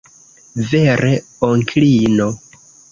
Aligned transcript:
Vere, 0.71 1.13
onklino. 1.51 2.33